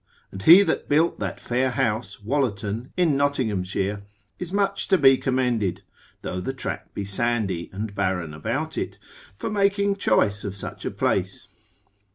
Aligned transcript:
And 0.31 0.41
he 0.41 0.63
that 0.63 0.89
built 0.89 1.19
that 1.19 1.39
fair 1.39 1.69
house, 1.69 2.17
Wollerton 2.25 2.89
in 2.97 3.15
Nottinghamshire, 3.15 4.01
is 4.39 4.51
much 4.51 4.87
to 4.87 4.97
be 4.97 5.15
commended 5.15 5.83
(though 6.23 6.41
the 6.41 6.53
tract 6.53 6.95
be 6.95 7.05
sandy 7.05 7.69
and 7.71 7.93
barren 7.93 8.33
about 8.33 8.79
it) 8.79 8.97
for 9.37 9.51
making 9.51 9.97
choice 9.97 10.43
of 10.43 10.55
such 10.55 10.85
a 10.85 10.89
place. 10.89 11.49